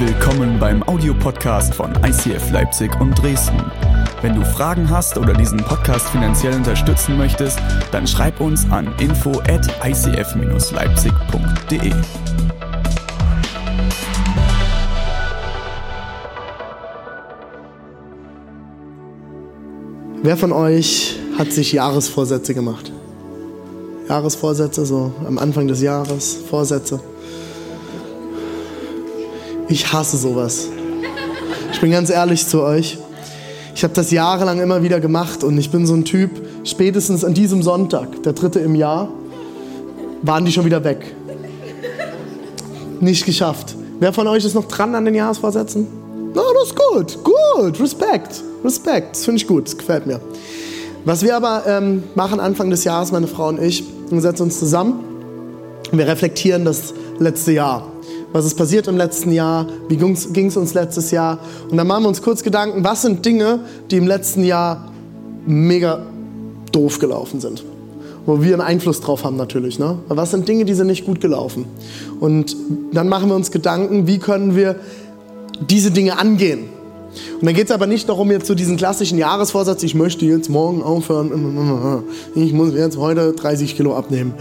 [0.00, 3.60] Willkommen beim Audiopodcast von ICF Leipzig und Dresden.
[4.22, 7.58] Wenn du Fragen hast oder diesen Podcast finanziell unterstützen möchtest,
[7.90, 11.92] dann schreib uns an info at icf-leipzig.de.
[20.22, 22.92] Wer von euch hat sich Jahresvorsätze gemacht?
[24.08, 27.00] Jahresvorsätze, so am Anfang des Jahres, Vorsätze.
[29.70, 30.68] Ich hasse sowas.
[31.72, 32.98] Ich bin ganz ehrlich zu euch.
[33.74, 36.30] Ich habe das jahrelang immer wieder gemacht und ich bin so ein Typ,
[36.64, 39.08] spätestens an diesem Sonntag, der dritte im Jahr,
[40.22, 41.14] waren die schon wieder weg.
[43.00, 43.76] Nicht geschafft.
[44.00, 45.86] Wer von euch ist noch dran an den Jahresvorsätzen?
[46.34, 50.20] Na, no, das ist gut, gut, Respekt, Respekt, das finde ich gut, das gefällt mir.
[51.04, 54.58] Was wir aber ähm, machen Anfang des Jahres, meine Frau und ich, wir setzen uns
[54.58, 55.04] zusammen
[55.92, 57.86] und wir reflektieren das letzte Jahr.
[58.32, 59.66] Was ist passiert im letzten Jahr?
[59.88, 61.38] Wie ging es uns letztes Jahr?
[61.70, 64.90] Und dann machen wir uns kurz Gedanken, was sind Dinge, die im letzten Jahr
[65.46, 66.04] mega
[66.72, 67.64] doof gelaufen sind?
[68.26, 69.78] Wo wir einen Einfluss drauf haben natürlich.
[69.78, 69.98] Ne?
[70.08, 71.64] Aber was sind Dinge, die sind nicht gut gelaufen?
[72.20, 72.54] Und
[72.92, 74.76] dann machen wir uns Gedanken, wie können wir
[75.60, 76.77] diese Dinge angehen?
[77.40, 80.48] Und dann geht es aber nicht darum, jetzt so diesen klassischen Jahresvorsatz, ich möchte jetzt
[80.50, 84.34] morgen aufhören, ich muss jetzt heute 30 Kilo abnehmen.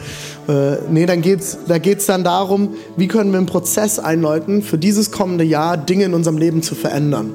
[0.47, 4.61] Äh, nee, dann geht's, da geht es dann darum, wie können wir einen Prozess einläuten,
[4.61, 7.31] für dieses kommende Jahr Dinge in unserem Leben zu verändern.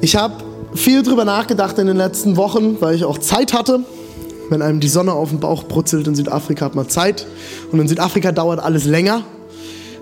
[0.00, 0.34] Ich habe
[0.74, 3.80] viel drüber nachgedacht in den letzten Wochen, weil ich auch Zeit hatte.
[4.50, 7.26] Wenn einem die Sonne auf den Bauch brutzelt in Südafrika, hat man Zeit.
[7.72, 9.22] Und in Südafrika dauert alles länger.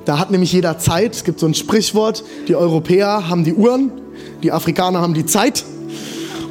[0.05, 1.15] Da hat nämlich jeder Zeit.
[1.15, 3.93] Es gibt so ein Sprichwort, die Europäer haben die Uhren,
[4.43, 5.65] die Afrikaner haben die Zeit.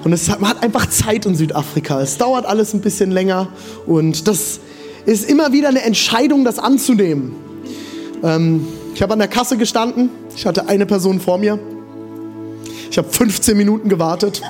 [0.04, 2.02] Und es, man hat einfach Zeit in Südafrika.
[2.02, 3.50] Es dauert alles ein bisschen länger
[3.86, 4.60] und das
[5.06, 7.36] ist immer wieder eine Entscheidung, das anzunehmen.
[8.24, 10.10] Ähm, ich habe an der Kasse gestanden.
[10.36, 11.60] Ich hatte eine Person vor mir.
[12.90, 14.42] Ich habe 15 Minuten gewartet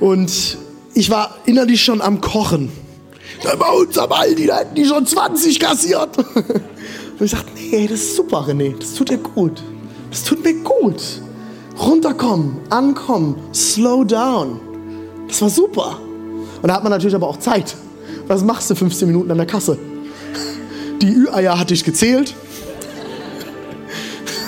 [0.00, 0.58] und
[0.94, 2.72] ich war innerlich schon am Kochen.
[3.42, 6.10] Bei uns am Aldi, da hätten die schon 20 kassiert.
[7.20, 9.62] Und ich dachte, nee, das ist super, René, das tut dir gut.
[10.10, 11.20] Das tut mir gut.
[11.78, 14.58] Runterkommen, ankommen, slow down.
[15.28, 15.98] Das war super.
[16.62, 17.76] Und da hat man natürlich aber auch Zeit.
[18.26, 19.78] Was machst du 15 Minuten an der Kasse?
[21.02, 22.34] Die Ü-Eier hatte ich gezählt.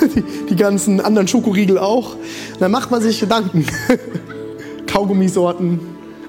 [0.02, 2.16] Die, die, ganzen anderen Schokoriegel auch.
[2.58, 3.66] dann macht man sich Gedanken.
[4.86, 5.78] Kaugummisorten,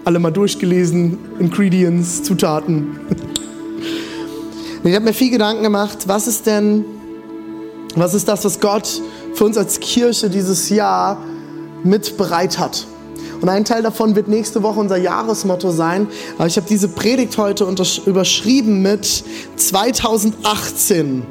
[0.04, 3.00] alle mal durchgelesen, Ingredients, Zutaten.
[4.86, 6.84] Ich habe mir viel Gedanken gemacht, was ist denn,
[7.96, 9.02] was ist das, was Gott
[9.34, 11.24] für uns als Kirche dieses Jahr
[11.86, 12.86] mit bereit hat.
[13.40, 16.08] Und ein Teil davon wird nächste Woche unser Jahresmotto sein.
[16.38, 17.66] Aber ich habe diese Predigt heute
[18.06, 19.24] überschrieben mit
[19.56, 21.24] 2018,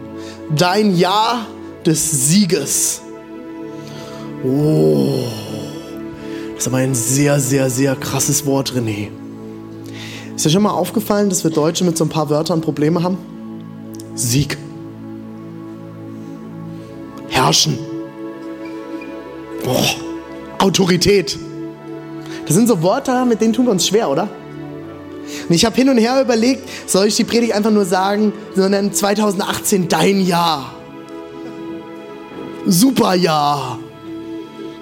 [0.57, 1.47] dein Jahr
[1.85, 3.03] des Sieges.
[4.45, 5.25] Oh,
[6.55, 9.09] das ist aber ein sehr, sehr, sehr krasses Wort, René.
[10.35, 13.32] Ist dir schon mal aufgefallen, dass wir Deutsche mit so ein paar Wörtern Probleme haben?
[14.15, 14.57] Sieg.
[17.29, 17.79] Herrschen.
[19.65, 19.85] Boah.
[20.59, 21.39] Autorität.
[22.47, 24.29] Das sind so Worte, mit denen tun wir uns schwer, oder?
[25.49, 28.93] Und ich habe hin und her überlegt, soll ich die Predigt einfach nur sagen, sondern
[28.93, 30.75] 2018 dein Jahr.
[32.67, 33.79] Super Jahr.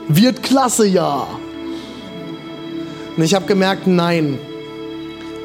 [0.08, 1.28] Wird klasse Jahr.
[3.16, 4.38] Und ich habe gemerkt, nein,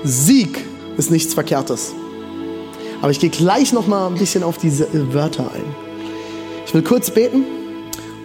[0.03, 0.59] Sieg
[0.97, 1.93] ist nichts Verkehrtes.
[3.05, 5.75] Aber ich gehe gleich noch mal ein bisschen auf diese Wörter ein.
[6.65, 7.43] Ich will kurz beten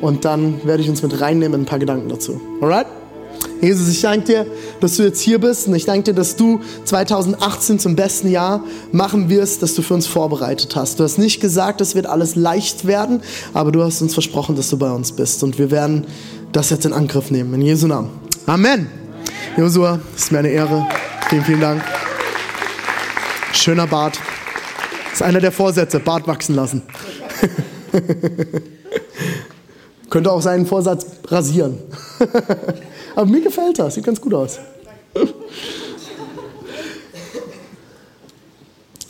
[0.01, 2.41] und dann werde ich uns mit reinnehmen in ein paar Gedanken dazu.
[2.63, 2.87] Alright?
[3.61, 4.47] Jesus, ich danke dir,
[4.81, 8.65] dass du jetzt hier bist und ich danke dir, dass du 2018 zum besten Jahr
[8.91, 10.99] machen wirst, das du für uns vorbereitet hast.
[10.99, 13.21] Du hast nicht gesagt, es wird alles leicht werden,
[13.53, 16.07] aber du hast uns versprochen, dass du bei uns bist und wir werden
[16.53, 17.53] das jetzt in Angriff nehmen.
[17.53, 18.09] In Jesu Namen.
[18.47, 18.89] Amen.
[19.59, 20.89] Josua, es ist mir eine Ehre.
[21.29, 21.85] Vielen, vielen Dank.
[23.53, 24.19] Schöner Bart.
[25.21, 26.81] Ist einer der Vorsätze, Bart wachsen lassen.
[30.09, 31.77] Könnte auch seinen Vorsatz rasieren.
[33.15, 34.59] Aber mir gefällt das, sieht ganz gut aus.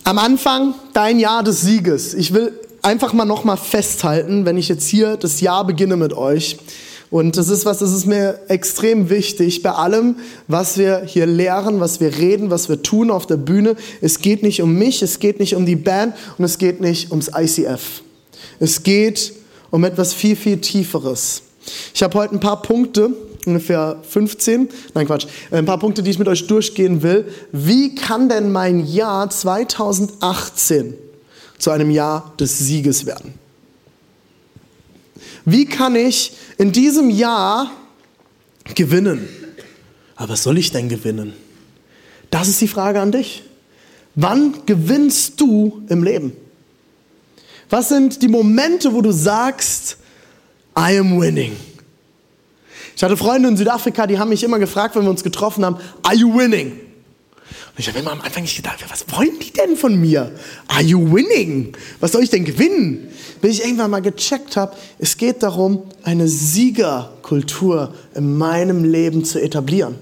[0.02, 2.14] Am Anfang dein Jahr des Sieges.
[2.14, 6.12] Ich will einfach mal noch mal festhalten, wenn ich jetzt hier das Jahr beginne mit
[6.12, 6.58] euch.
[7.10, 10.16] Und das ist was, das ist mir extrem wichtig bei allem,
[10.46, 13.74] was wir hier lehren, was wir reden, was wir tun auf der Bühne.
[14.00, 17.10] Es geht nicht um mich, es geht nicht um die Band und es geht nicht
[17.10, 18.02] ums ICF.
[18.60, 19.32] Es geht
[19.70, 21.42] um etwas viel, viel Tieferes.
[21.92, 23.10] Ich habe heute ein paar Punkte,
[23.44, 27.26] ungefähr 15, nein Quatsch, ein paar Punkte, die ich mit euch durchgehen will.
[27.50, 30.94] Wie kann denn mein Jahr 2018
[31.58, 33.34] zu einem Jahr des Sieges werden?
[35.44, 37.70] Wie kann ich in diesem Jahr
[38.74, 39.26] gewinnen?
[40.14, 41.32] Aber was soll ich denn gewinnen?
[42.28, 43.44] Das ist die Frage an dich.
[44.14, 46.36] Wann gewinnst du im Leben?
[47.70, 49.96] Was sind die Momente, wo du sagst,
[50.78, 51.56] I am winning?
[52.94, 55.78] Ich hatte Freunde in Südafrika, die haben mich immer gefragt, wenn wir uns getroffen haben,
[56.02, 56.78] are you winning?
[57.80, 60.30] Ich habe immer am Anfang nicht gedacht, was wollen die denn von mir?
[60.68, 61.72] Are you winning?
[61.98, 63.08] Was soll ich denn gewinnen?
[63.40, 69.40] Bis ich irgendwann mal gecheckt habe, es geht darum, eine Siegerkultur in meinem Leben zu
[69.40, 69.94] etablieren.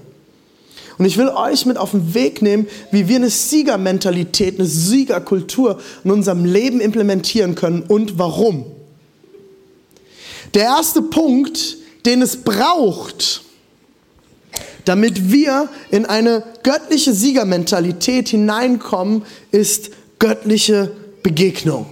[0.97, 5.79] Und ich will euch mit auf den Weg nehmen, wie wir eine Siegermentalität, eine Siegerkultur
[6.03, 8.65] in unserem Leben implementieren können und warum.
[10.53, 13.43] Der erste Punkt, den es braucht,
[14.89, 19.21] damit wir in eine göttliche Siegermentalität hineinkommen,
[19.51, 20.91] ist göttliche
[21.21, 21.85] Begegnung.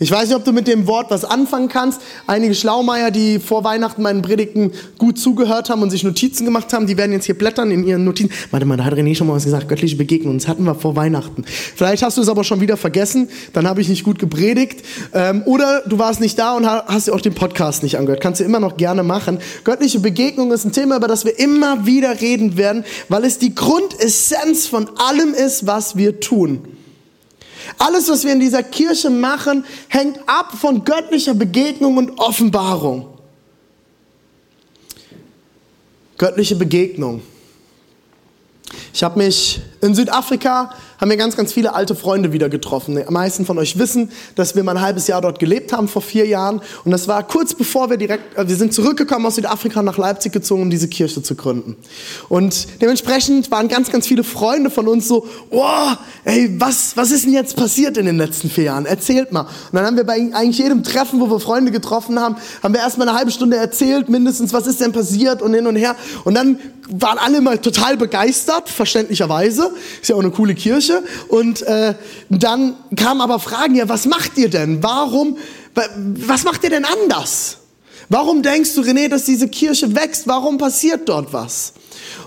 [0.00, 2.00] Ich weiß nicht, ob du mit dem Wort was anfangen kannst.
[2.28, 6.86] Einige Schlaumeier, die vor Weihnachten meinen Predigten gut zugehört haben und sich Notizen gemacht haben,
[6.86, 8.30] die werden jetzt hier blättern in ihren Notizen.
[8.52, 10.38] Warte mal, da hat René schon mal was gesagt, göttliche Begegnung.
[10.38, 11.44] Das hatten wir vor Weihnachten.
[11.44, 14.84] Vielleicht hast du es aber schon wieder vergessen, dann habe ich nicht gut gepredigt.
[15.12, 18.20] Ähm, oder du warst nicht da und hast dir auch den Podcast nicht angehört.
[18.20, 19.38] Kannst du immer noch gerne machen.
[19.64, 23.52] Göttliche Begegnung ist ein Thema, über das wir immer wieder reden werden, weil es die
[23.52, 26.77] Grundessenz von allem ist, was wir tun.
[27.76, 33.18] Alles, was wir in dieser Kirche machen, hängt ab von göttlicher Begegnung und Offenbarung.
[36.16, 37.22] Göttliche Begegnung.
[38.92, 42.96] Ich habe mich in Südafrika haben wir ganz, ganz viele alte Freunde wieder getroffen.
[42.96, 46.02] Die meisten von euch wissen, dass wir mal ein halbes Jahr dort gelebt haben, vor
[46.02, 46.60] vier Jahren.
[46.84, 50.32] Und das war kurz bevor wir direkt, äh, wir sind zurückgekommen aus Südafrika nach Leipzig
[50.32, 51.76] gezogen, um diese Kirche zu gründen.
[52.28, 55.92] Und dementsprechend waren ganz, ganz viele Freunde von uns so, oh,
[56.24, 58.86] ey, was, was ist denn jetzt passiert in den letzten vier Jahren?
[58.86, 59.42] Erzählt mal.
[59.42, 62.80] Und dann haben wir bei eigentlich jedem Treffen, wo wir Freunde getroffen haben, haben wir
[62.80, 65.94] erstmal eine halbe Stunde erzählt, mindestens, was ist denn passiert und hin und her.
[66.24, 66.58] Und dann
[66.90, 69.70] waren alle mal total begeistert, verständlicherweise.
[70.00, 70.87] Ist ja auch eine coole Kirche.
[71.28, 71.94] Und äh,
[72.28, 74.82] dann kamen aber Fragen, ja, was macht ihr denn?
[74.82, 75.36] Warum,
[75.74, 77.58] was macht ihr denn anders?
[78.08, 80.26] Warum denkst du, René, dass diese Kirche wächst?
[80.26, 81.74] Warum passiert dort was?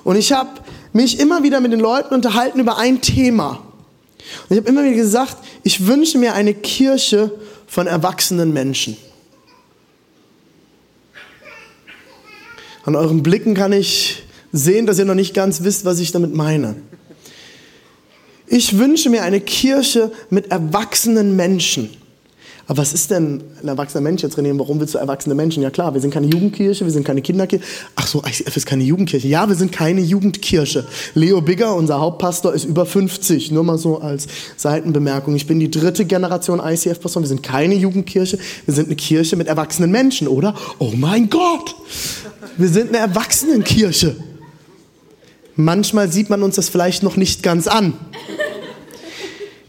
[0.03, 0.49] Und ich habe
[0.93, 3.63] mich immer wieder mit den Leuten unterhalten über ein Thema.
[4.47, 7.31] Und ich habe immer wieder gesagt, ich wünsche mir eine Kirche
[7.67, 8.97] von erwachsenen Menschen.
[12.83, 16.33] An euren Blicken kann ich sehen, dass ihr noch nicht ganz wisst, was ich damit
[16.33, 16.75] meine.
[18.53, 21.89] Ich wünsche mir eine Kirche mit erwachsenen Menschen.
[22.67, 24.57] Aber was ist denn ein erwachsener Mensch jetzt, René?
[24.59, 25.63] Warum willst du erwachsene Menschen?
[25.63, 27.63] Ja klar, wir sind keine Jugendkirche, wir sind keine Kinderkirche.
[27.95, 29.29] Ach so, ICF ist keine Jugendkirche.
[29.29, 30.85] Ja, wir sind keine Jugendkirche.
[31.13, 33.51] Leo Bigger, unser Hauptpastor, ist über 50.
[33.51, 34.27] Nur mal so als
[34.57, 35.33] Seitenbemerkung.
[35.35, 37.23] Ich bin die dritte Generation ICF-Pastor.
[37.23, 38.37] Wir sind keine Jugendkirche.
[38.65, 40.55] Wir sind eine Kirche mit erwachsenen Menschen, oder?
[40.77, 41.73] Oh mein Gott!
[42.57, 44.17] Wir sind eine Erwachsenenkirche.
[45.63, 47.93] Manchmal sieht man uns das vielleicht noch nicht ganz an.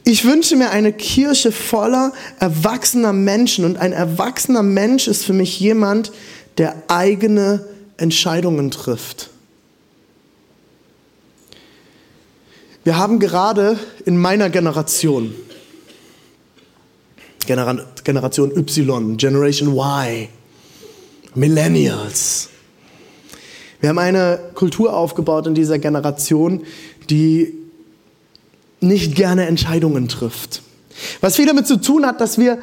[0.05, 5.61] Ich wünsche mir eine Kirche voller erwachsener Menschen und ein erwachsener Mensch ist für mich
[5.61, 6.11] jemand,
[6.59, 7.67] der eigene
[7.99, 9.31] Entscheidungen trifft.
[12.85, 15.35] Wir haben gerade in meiner Generation,
[17.47, 20.29] Generation Y, Generation Y,
[21.35, 22.49] Millennials,
[23.83, 26.63] wir haben eine Kultur aufgebaut in dieser Generation,
[27.11, 27.53] die
[28.81, 30.63] nicht gerne Entscheidungen trifft.
[31.21, 32.59] Was viel damit zu tun hat, dass wir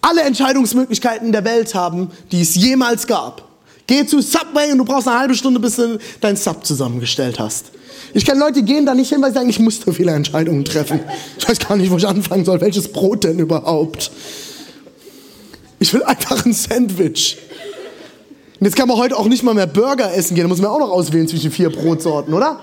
[0.00, 3.46] alle Entscheidungsmöglichkeiten der Welt haben, die es jemals gab.
[3.86, 7.66] Geh zu Subway und du brauchst eine halbe Stunde, bis du dein Sub zusammengestellt hast.
[8.12, 10.10] Ich kenne Leute, die gehen da nicht hin, weil sie sagen, ich muss so viele
[10.10, 10.98] Entscheidungen treffen.
[11.38, 12.60] Ich weiß gar nicht, wo ich anfangen soll.
[12.60, 14.10] Welches Brot denn überhaupt?
[15.78, 17.38] Ich will einfach ein Sandwich.
[18.58, 20.44] Und jetzt kann man heute auch nicht mal mehr Burger essen gehen.
[20.44, 22.60] Da muss man auch noch auswählen zwischen vier Brotsorten, oder?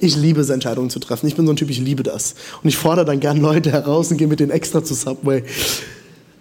[0.00, 1.26] Ich liebe es, Entscheidungen zu treffen.
[1.26, 2.34] Ich bin so ein Typ, ich liebe das.
[2.62, 5.44] Und ich fordere dann gern Leute heraus und gehe mit denen extra zu Subway.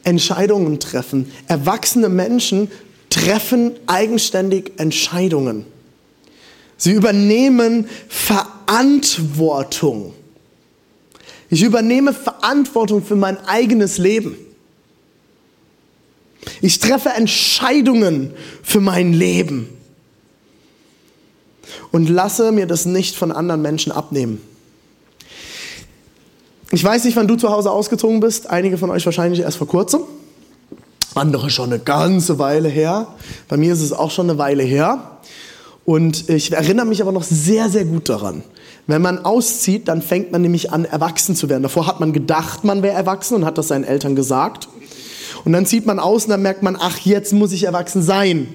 [0.03, 1.31] Entscheidungen treffen.
[1.47, 2.69] Erwachsene Menschen
[3.09, 5.65] treffen eigenständig Entscheidungen.
[6.75, 10.13] Sie übernehmen Verantwortung.
[11.49, 14.35] Ich übernehme Verantwortung für mein eigenes Leben.
[16.62, 19.69] Ich treffe Entscheidungen für mein Leben
[21.91, 24.41] und lasse mir das nicht von anderen Menschen abnehmen.
[26.71, 28.50] Ich weiß nicht, wann du zu Hause ausgezogen bist.
[28.50, 30.01] Einige von euch wahrscheinlich erst vor kurzem.
[31.13, 33.07] Andere schon eine ganze Weile her.
[33.47, 35.19] Bei mir ist es auch schon eine Weile her.
[35.85, 38.43] Und ich erinnere mich aber noch sehr, sehr gut daran.
[38.88, 41.63] Wenn man auszieht, dann fängt man nämlich an, erwachsen zu werden.
[41.63, 44.67] Davor hat man gedacht, man wäre erwachsen und hat das seinen Eltern gesagt.
[45.45, 48.47] Und dann zieht man aus und dann merkt man, ach, jetzt muss ich erwachsen sein.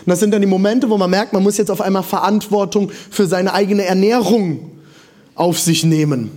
[0.00, 2.90] Und das sind dann die Momente, wo man merkt, man muss jetzt auf einmal Verantwortung
[3.10, 4.70] für seine eigene Ernährung
[5.34, 6.30] auf sich nehmen.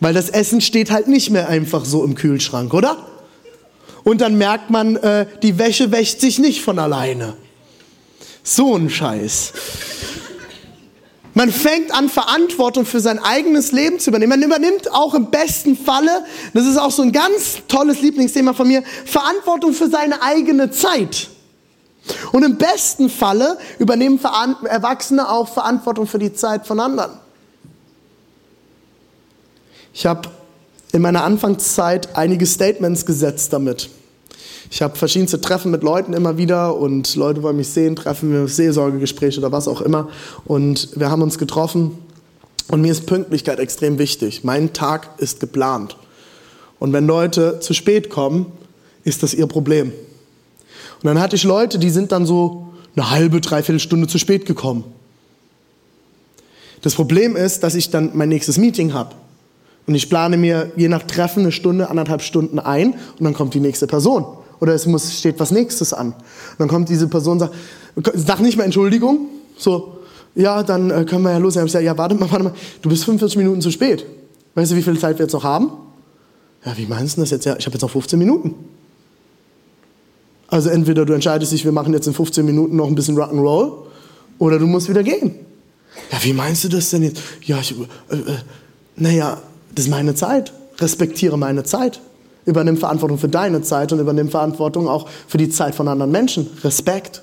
[0.00, 2.96] Weil das Essen steht halt nicht mehr einfach so im Kühlschrank, oder?
[4.02, 7.34] Und dann merkt man, äh, die Wäsche wäscht sich nicht von alleine.
[8.42, 9.52] So ein Scheiß.
[11.34, 14.30] Man fängt an, Verantwortung für sein eigenes Leben zu übernehmen.
[14.30, 18.66] Man übernimmt auch im besten Falle, das ist auch so ein ganz tolles Lieblingsthema von
[18.66, 21.28] mir, Verantwortung für seine eigene Zeit.
[22.32, 24.18] Und im besten Falle übernehmen
[24.64, 27.12] Erwachsene auch Verantwortung für die Zeit von anderen.
[29.92, 30.28] Ich habe
[30.92, 33.90] in meiner Anfangszeit einige Statements gesetzt damit.
[34.72, 38.46] Ich habe verschiedenste Treffen mit Leuten immer wieder und Leute wollen mich sehen, treffen wir
[38.46, 40.08] Seelsorgegespräche oder was auch immer.
[40.44, 41.98] Und wir haben uns getroffen
[42.68, 44.44] und mir ist Pünktlichkeit extrem wichtig.
[44.44, 45.96] Mein Tag ist geplant.
[46.78, 48.46] Und wenn Leute zu spät kommen,
[49.02, 49.88] ist das ihr Problem.
[51.02, 54.46] Und dann hatte ich Leute, die sind dann so eine halbe, dreiviertel Stunde zu spät
[54.46, 54.84] gekommen.
[56.80, 59.16] Das Problem ist, dass ich dann mein nächstes Meeting habe.
[59.88, 63.54] Und ich plane mir je nach Treffen eine Stunde, anderthalb Stunden ein und dann kommt
[63.54, 64.24] die nächste Person.
[64.60, 66.08] Oder es muss, steht was Nächstes an.
[66.08, 66.16] Und
[66.58, 67.54] dann kommt diese Person und sagt,
[68.14, 69.28] sag nicht mehr Entschuldigung.
[69.56, 69.98] So,
[70.34, 71.56] ja, dann äh, können wir ja los.
[71.56, 74.04] Ich sage, ja, warte mal, warte mal, du bist 45 Minuten zu spät.
[74.54, 75.70] Weißt du, wie viel Zeit wir jetzt noch haben?
[76.64, 77.46] Ja, wie meinst du das jetzt?
[77.46, 78.54] Ja, ich habe jetzt noch 15 Minuten.
[80.48, 83.72] Also entweder du entscheidest dich, wir machen jetzt in 15 Minuten noch ein bisschen Rock'n'Roll,
[84.40, 85.34] oder du musst wieder gehen.
[86.10, 87.20] Ja, wie meinst du das denn jetzt?
[87.42, 87.72] Ja, ich,
[88.10, 88.38] äh, äh,
[88.96, 89.40] naja,
[89.74, 90.52] das ist meine Zeit.
[90.78, 92.00] Respektiere meine Zeit.
[92.46, 96.48] Übernimm Verantwortung für deine Zeit und übernimm Verantwortung auch für die Zeit von anderen Menschen.
[96.64, 97.22] Respekt.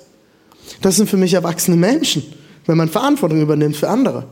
[0.82, 2.22] Das sind für mich erwachsene Menschen,
[2.66, 4.24] wenn man Verantwortung übernimmt für andere.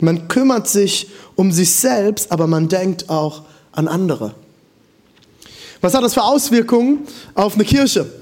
[0.00, 3.42] Man kümmert sich um sich selbst, aber man denkt auch
[3.72, 4.34] an andere.
[5.80, 8.21] Was hat das für Auswirkungen auf eine Kirche?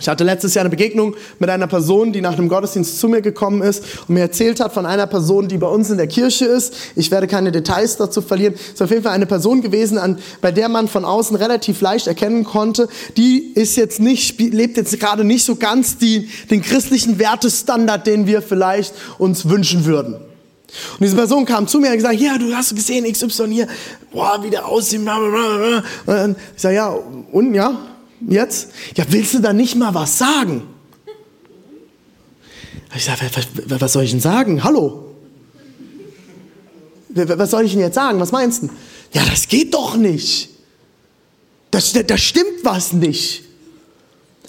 [0.00, 3.22] Ich hatte letztes Jahr eine Begegnung mit einer Person, die nach einem Gottesdienst zu mir
[3.22, 6.46] gekommen ist und mir erzählt hat von einer Person, die bei uns in der Kirche
[6.46, 6.74] ist.
[6.96, 8.54] Ich werde keine Details dazu verlieren.
[8.54, 11.80] Es ist auf jeden Fall eine Person gewesen, an, bei der man von außen relativ
[11.80, 16.60] leicht erkennen konnte, die ist jetzt nicht, lebt jetzt gerade nicht so ganz die, den
[16.60, 20.14] christlichen Wertestandard, den wir vielleicht uns wünschen würden.
[20.14, 23.68] Und diese Person kam zu mir und gesagt, ja, du hast gesehen, XY hier,
[24.12, 25.84] boah, wie der aussieht, blablabla.
[26.06, 26.88] Und ich sage, ja,
[27.30, 27.78] und ja,
[28.20, 28.70] jetzt?
[28.96, 30.62] Ja, willst du da nicht mal was sagen?
[32.96, 33.28] Ich sage,
[33.66, 34.62] was, soll ich denn sagen?
[34.62, 35.14] Hallo?
[37.08, 38.20] Was soll ich denn jetzt sagen?
[38.20, 38.70] Was meinst du?
[39.12, 40.50] Ja, das geht doch nicht.
[41.70, 43.42] Das, das stimmt was nicht.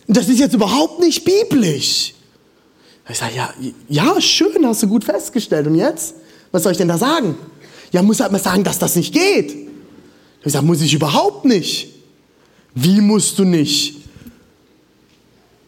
[0.08, 2.14] Das ist jetzt überhaupt nicht biblisch.
[3.10, 3.54] Ich sage, ja,
[3.88, 5.68] ja, schön, hast du gut festgestellt.
[5.68, 6.16] Und jetzt?
[6.52, 7.36] Was soll ich denn da sagen?
[7.92, 9.56] Ja, muss halt mal sagen, dass das nicht geht.
[10.44, 11.95] Ich sage, muss ich überhaupt nicht.
[12.75, 13.96] Wie musst du nicht?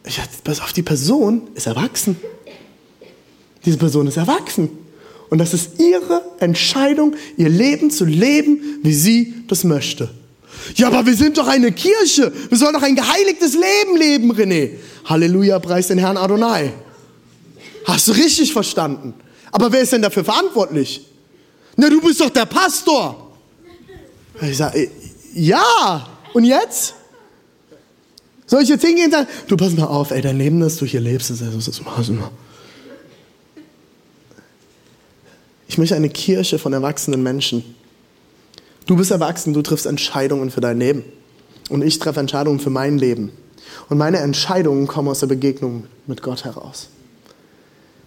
[0.04, 2.16] Ich sage, pass auf, die Person ist erwachsen.
[3.64, 4.70] Diese Person ist erwachsen.
[5.30, 10.10] Und das ist ihre Entscheidung, ihr Leben zu leben, wie sie das möchte.
[10.74, 12.32] Ja, aber wir sind doch eine Kirche.
[12.48, 14.70] Wir sollen doch ein geheiligtes Leben leben, René.
[15.04, 16.72] Halleluja, preis den Herrn Adonai.
[17.84, 19.14] Hast du richtig verstanden?
[19.50, 21.06] Aber wer ist denn dafür verantwortlich?
[21.76, 23.32] Na, du bist doch der Pastor.
[24.40, 24.90] Ich sage, äh,
[25.34, 26.06] ja.
[26.32, 26.94] Und jetzt?
[28.48, 30.86] Soll ich jetzt hingehen und sagen, du pass mal auf, ey, dein Leben, das du
[30.86, 31.82] hier lebst, ist, ist, ist,
[35.68, 37.62] Ich möchte eine Kirche von erwachsenen Menschen.
[38.86, 41.04] Du bist erwachsen, du triffst Entscheidungen für dein Leben.
[41.68, 43.32] Und ich treffe Entscheidungen für mein Leben.
[43.90, 46.88] Und meine Entscheidungen kommen aus der Begegnung mit Gott heraus.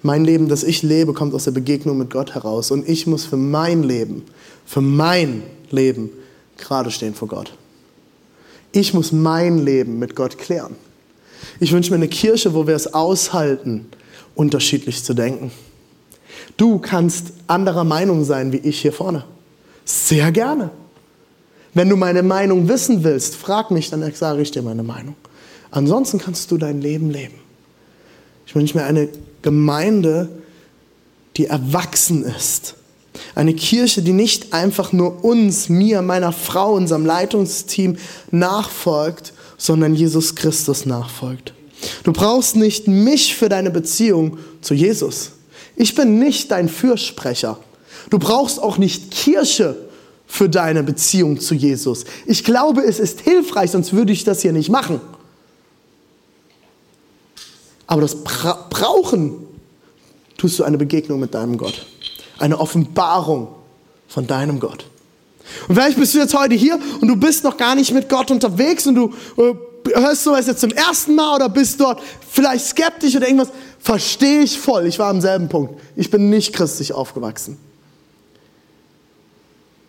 [0.01, 2.71] Mein Leben, das ich lebe, kommt aus der Begegnung mit Gott heraus.
[2.71, 4.23] Und ich muss für mein Leben,
[4.65, 6.09] für mein Leben
[6.57, 7.53] gerade stehen vor Gott.
[8.71, 10.75] Ich muss mein Leben mit Gott klären.
[11.59, 13.87] Ich wünsche mir eine Kirche, wo wir es aushalten,
[14.35, 15.51] unterschiedlich zu denken.
[16.57, 19.25] Du kannst anderer Meinung sein wie ich hier vorne.
[19.83, 20.69] Sehr gerne.
[21.73, 25.15] Wenn du meine Meinung wissen willst, frag mich, dann sage ich dir meine Meinung.
[25.71, 27.35] Ansonsten kannst du dein Leben leben.
[28.45, 29.09] Ich wünsche mir eine
[29.41, 30.29] Gemeinde,
[31.37, 32.75] die erwachsen ist
[33.35, 37.97] eine Kirche, die nicht einfach nur uns, mir, meiner Frau, unserem Leitungsteam
[38.31, 41.53] nachfolgt, sondern Jesus Christus nachfolgt.
[42.03, 45.31] Du brauchst nicht mich für deine Beziehung zu Jesus.
[45.75, 47.57] Ich bin nicht dein Fürsprecher.
[48.09, 49.75] Du brauchst auch nicht Kirche
[50.27, 52.05] für deine Beziehung zu Jesus.
[52.25, 55.01] Ich glaube, es ist hilfreich, sonst würde ich das hier nicht machen.
[57.87, 59.33] Aber das Bra Brauchen
[60.37, 61.85] tust du eine Begegnung mit deinem Gott
[62.41, 63.49] eine Offenbarung
[64.07, 64.85] von deinem Gott.
[65.67, 68.31] Und vielleicht bist du jetzt heute hier und du bist noch gar nicht mit Gott
[68.31, 69.53] unterwegs und du äh,
[69.93, 73.49] hörst sowas jetzt zum ersten Mal oder bist dort vielleicht skeptisch oder irgendwas.
[73.79, 74.85] Verstehe ich voll.
[74.85, 75.79] Ich war am selben Punkt.
[75.95, 77.57] Ich bin nicht christlich aufgewachsen.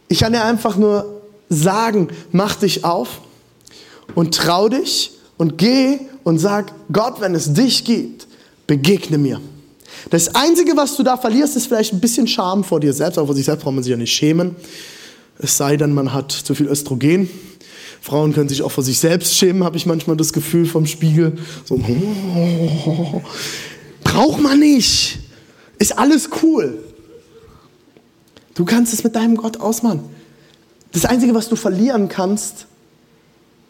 [0.08, 3.20] Ich kann dir einfach nur sagen, mach dich auf
[4.14, 8.26] und trau dich und geh und sag, Gott, wenn es dich gibt,
[8.66, 9.40] begegne mir.
[10.10, 13.26] Das Einzige, was du da verlierst, ist vielleicht ein bisschen Scham vor dir selbst, aber
[13.26, 14.56] vor sich selbst braucht man sich ja nicht schämen.
[15.38, 17.28] Es sei denn, man hat zu viel Östrogen.
[18.00, 21.38] Frauen können sich auch vor sich selbst schämen, habe ich manchmal das Gefühl vom Spiegel.
[21.64, 21.78] So,
[24.04, 25.18] braucht man nicht.
[25.78, 26.82] Ist alles cool.
[28.54, 30.00] Du kannst es mit deinem Gott ausmachen.
[30.92, 32.66] Das Einzige, was du verlieren kannst,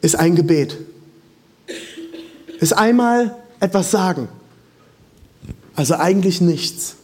[0.00, 0.76] ist ein Gebet.
[2.58, 4.28] Ist einmal etwas sagen.
[5.74, 6.96] Also eigentlich nichts.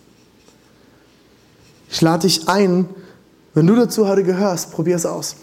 [1.90, 2.88] Ich lade dich ein,
[3.54, 5.36] wenn du dazu heute gehörst, probier es aus.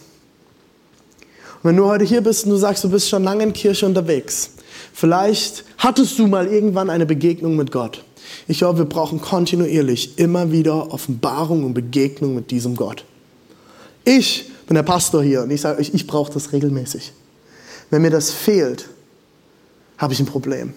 [1.62, 3.86] Und wenn du heute hier bist und du sagst, du bist schon lange in Kirche
[3.86, 4.50] unterwegs,
[4.92, 8.04] vielleicht hattest du mal irgendwann eine Begegnung mit Gott.
[8.46, 13.04] Ich glaube, wir brauchen kontinuierlich immer wieder Offenbarung und Begegnung mit diesem Gott.
[14.04, 17.12] Ich bin der Pastor hier und ich sage euch, ich brauche das regelmäßig.
[17.90, 18.88] Wenn mir das fehlt,
[19.98, 20.74] habe ich ein Problem.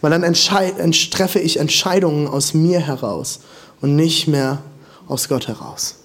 [0.00, 3.40] Weil dann treffe ich Entscheidungen aus mir heraus
[3.80, 4.62] und nicht mehr
[5.06, 5.96] aus Gott heraus.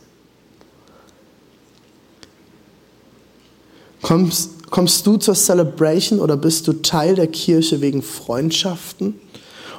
[4.01, 9.19] Kommst, kommst du zur Celebration oder bist du Teil der Kirche wegen Freundschaften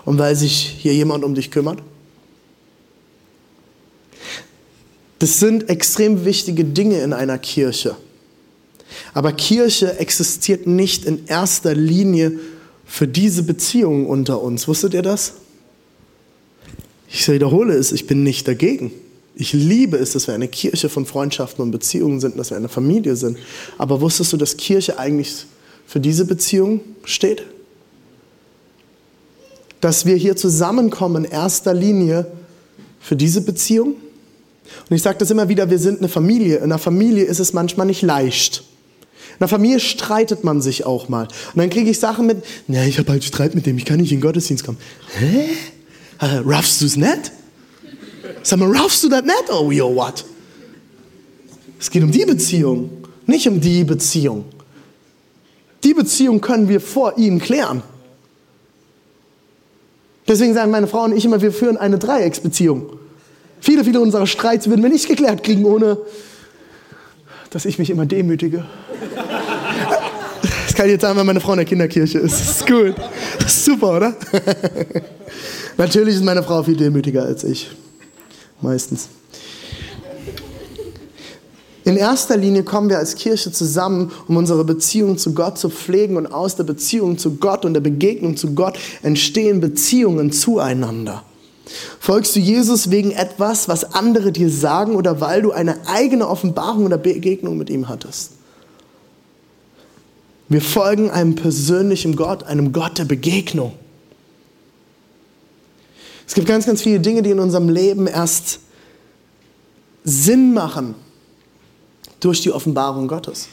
[0.05, 1.81] und weil sich hier jemand um dich kümmert?
[5.19, 7.97] Das sind extrem wichtige Dinge in einer Kirche.
[9.15, 12.41] Aber Kirche existiert nicht in erster Linie
[12.93, 14.69] für diese Beziehungen unter uns.
[14.69, 15.33] Wusstet ihr das?
[17.09, 18.93] Ich wiederhole es, ich bin nicht dagegen.
[19.35, 22.69] Ich liebe es, dass wir eine Kirche von Freundschaften und Beziehungen sind, dass wir eine
[22.69, 23.38] Familie sind.
[23.79, 25.47] Aber wusstest du, dass Kirche eigentlich
[25.87, 27.45] für diese Beziehung steht?
[29.81, 32.27] Dass wir hier zusammenkommen in erster Linie
[33.01, 33.95] für diese Beziehung?
[34.90, 36.59] Und ich sage das immer wieder, wir sind eine Familie.
[36.59, 38.64] In einer Familie ist es manchmal nicht leicht.
[39.42, 41.24] In einer Familie streitet man sich auch mal.
[41.24, 43.98] Und dann kriege ich Sachen mit, na, ich habe halt Streit mit dem, ich kann
[43.98, 44.78] nicht in den Gottesdienst kommen.
[45.18, 45.48] Hä?
[46.20, 47.33] Äh, raffst du es nicht?
[48.44, 49.50] Sag mal, raffst du das nicht?
[49.50, 50.24] Oh, yo, what?
[51.81, 52.88] Es geht um die Beziehung,
[53.26, 54.44] nicht um die Beziehung.
[55.83, 57.83] Die Beziehung können wir vor ihm klären.
[60.28, 62.96] Deswegen sagen meine Frau und ich immer, wir führen eine Dreiecksbeziehung.
[63.61, 65.98] Viele, viele unserer Streits würden wir nicht geklärt kriegen, ohne
[67.50, 68.64] dass ich mich immer demütige.
[70.83, 72.40] Kann ich jetzt sagen, wenn meine Frau in der Kinderkirche ist.
[72.40, 72.97] Das ist gut.
[73.38, 74.16] Das ist super, oder?
[75.77, 77.71] Natürlich ist meine Frau viel demütiger als ich.
[78.61, 79.07] Meistens.
[81.85, 86.16] In erster Linie kommen wir als Kirche zusammen, um unsere Beziehung zu Gott zu pflegen
[86.16, 91.23] und aus der Beziehung zu Gott und der Begegnung zu Gott entstehen Beziehungen zueinander.
[92.01, 96.87] Folgst du Jesus wegen etwas, was andere dir sagen oder weil du eine eigene Offenbarung
[96.87, 98.33] oder Begegnung mit ihm hattest?
[100.53, 103.73] Wir folgen einem persönlichen Gott, einem Gott der Begegnung.
[106.27, 108.61] Es gibt ganz, ganz viele Dinge, die in unserem Leben erst
[110.05, 110.95] Sinn machen
[112.21, 113.49] durch die Offenbarung Gottes.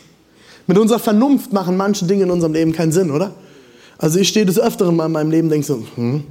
[0.68, 3.34] Mit unserer Vernunft machen manche Dinge in unserem Leben keinen Sinn, oder?
[3.98, 6.24] Also ich stehe des Öfteren mal in meinem Leben und denke so, hm,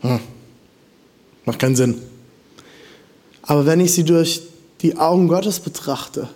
[0.00, 0.20] hm,
[1.46, 1.94] Macht keinen Sinn.
[3.42, 4.42] Aber wenn ich sie durch
[4.82, 6.28] die Augen Gottes betrachte,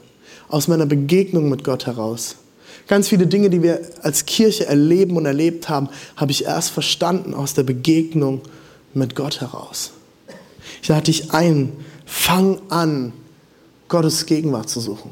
[0.48, 2.36] aus meiner Begegnung mit Gott heraus,
[2.86, 7.34] ganz viele Dinge, die wir als Kirche erleben und erlebt haben, habe ich erst verstanden
[7.34, 8.42] aus der Begegnung
[8.92, 9.92] mit Gott heraus.
[10.82, 11.72] Ich lade dich ein,
[12.04, 13.12] fang an,
[13.88, 15.10] Gottes Gegenwart zu suchen.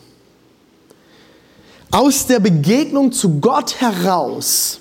[1.90, 4.80] Aus der Begegnung zu Gott heraus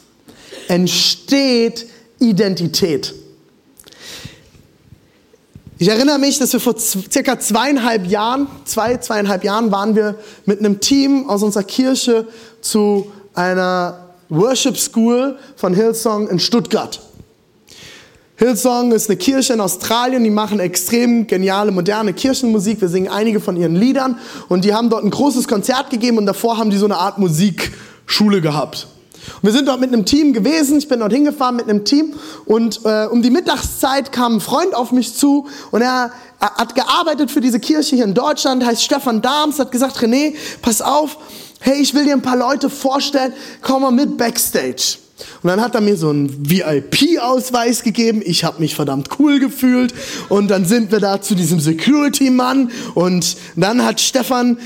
[0.67, 1.88] entsteht
[2.19, 3.13] Identität.
[5.77, 10.60] Ich erinnere mich, dass wir vor circa zweieinhalb Jahren, zwei, zweieinhalb Jahren waren wir mit
[10.60, 12.27] einem Team aus unserer Kirche
[12.62, 17.02] zu einer Worship School von Hillsong in Stuttgart.
[18.38, 22.82] Hillsong ist eine Kirche in Australien, die machen extrem geniale, moderne Kirchenmusik.
[22.82, 24.17] Wir singen einige von ihren Liedern
[24.50, 27.19] und die haben dort ein großes Konzert gegeben und davor haben die so eine Art
[27.19, 28.88] Musikschule gehabt.
[29.36, 30.78] Und wir sind dort mit einem Team gewesen.
[30.80, 32.13] Ich bin dort hingefahren mit einem Team.
[32.45, 36.74] Und äh, um die Mittagszeit kam ein Freund auf mich zu und er, er hat
[36.74, 41.17] gearbeitet für diese Kirche hier in Deutschland, heißt Stefan Dahms, hat gesagt, René, pass auf,
[41.62, 44.97] hey, ich will dir ein paar Leute vorstellen, komm mal mit Backstage.
[45.43, 48.21] Und dann hat er mir so einen VIP-Ausweis gegeben.
[48.24, 49.93] Ich habe mich verdammt cool gefühlt.
[50.30, 52.71] Und dann sind wir da zu diesem Security-Mann.
[52.95, 54.58] Und dann hat Stefan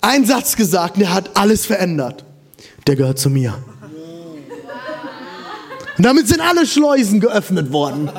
[0.00, 2.24] einen Satz gesagt, der hat alles verändert.
[2.86, 3.58] Der gehört zu mir.
[5.98, 8.10] Und damit sind alle Schleusen geöffnet worden.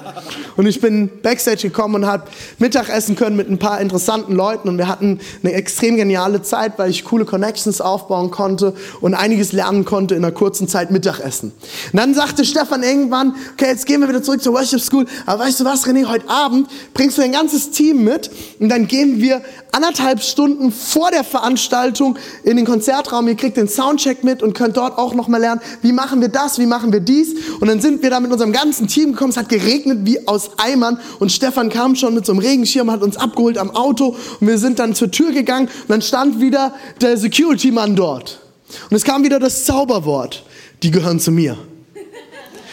[0.56, 2.24] Und ich bin backstage gekommen und habe
[2.58, 6.90] Mittagessen können mit ein paar interessanten Leuten und wir hatten eine extrem geniale Zeit, weil
[6.90, 11.52] ich coole Connections aufbauen konnte und einiges lernen konnte in einer kurzen Zeit Mittagessen.
[11.92, 15.44] Und dann sagte Stefan irgendwann, okay, jetzt gehen wir wieder zurück zur Worship School, aber
[15.44, 19.22] weißt du was, René, heute Abend bringst du dein ganzes Team mit und dann gehen
[19.22, 24.54] wir anderthalb Stunden vor der Veranstaltung in den Konzertraum, ihr kriegt den Soundcheck mit und
[24.54, 27.82] könnt dort auch nochmal lernen, wie machen wir das, wie machen wir dies und dann
[27.82, 31.32] sind wir da mit unserem ganzen Team gekommen, es hat geregnet wie aus Eimern und
[31.32, 34.80] Stefan kam schon mit so einem Regenschirm, hat uns abgeholt am Auto und wir sind
[34.80, 38.42] dann zur Tür gegangen und dann stand wieder der Security-Mann dort.
[38.90, 40.44] Und es kam wieder das Zauberwort,
[40.84, 41.58] die gehören zu mir.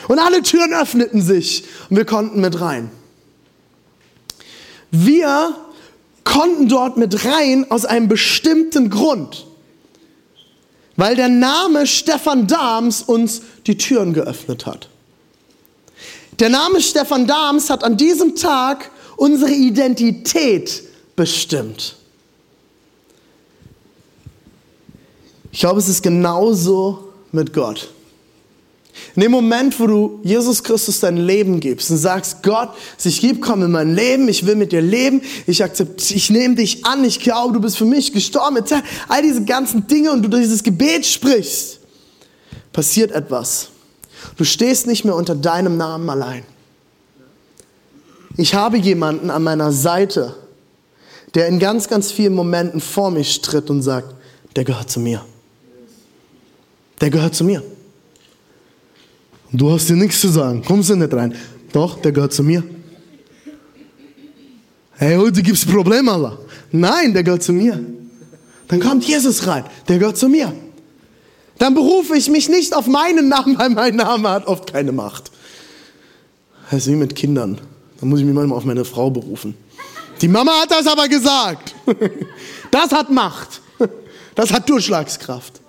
[0.08, 2.90] Und alle Türen öffneten sich und wir konnten mit rein.
[4.90, 5.54] Wir
[6.24, 9.46] konnten dort mit rein aus einem bestimmten Grund.
[10.96, 14.88] Weil der Name Stefan Dahms uns die Türen geöffnet hat.
[16.38, 20.82] Der Name Stefan Dahms hat an diesem Tag unsere Identität
[21.16, 21.96] bestimmt.
[25.52, 27.93] Ich glaube, es ist genauso mit Gott.
[29.16, 32.70] In dem Moment, wo du Jesus Christus dein Leben gibst und sagst, Gott,
[33.02, 36.54] ich gebe, komm in mein Leben, ich will mit dir leben, ich akzeptiere, ich nehme
[36.54, 38.64] dich an, ich glaube, du bist für mich gestorben,
[39.08, 41.80] all diese ganzen Dinge und du dieses Gebet sprichst,
[42.72, 43.68] passiert etwas.
[44.36, 46.44] Du stehst nicht mehr unter deinem Namen allein.
[48.36, 50.34] Ich habe jemanden an meiner Seite,
[51.34, 54.14] der in ganz, ganz vielen Momenten vor mich tritt und sagt,
[54.56, 55.24] der gehört zu mir.
[57.00, 57.62] Der gehört zu mir.
[59.54, 60.64] Du hast dir nichts zu sagen.
[60.64, 61.32] Kommst du nicht rein?
[61.72, 62.64] Doch, der gehört zu mir.
[64.96, 66.38] Hey, heute gibt es Probleme, Allah.
[66.72, 67.78] Nein, der gehört zu mir.
[68.66, 69.64] Dann kommt Jesus rein.
[69.86, 70.52] Der gehört zu mir.
[71.58, 75.30] Dann berufe ich mich nicht auf meinen Namen, weil mein Name hat oft keine Macht.
[76.70, 77.60] Das ist wie mit Kindern.
[78.00, 79.54] Da muss ich mich manchmal auf meine Frau berufen.
[80.20, 81.74] Die Mama hat das aber gesagt.
[82.72, 83.60] Das hat Macht.
[84.34, 85.60] Das hat Durchschlagskraft.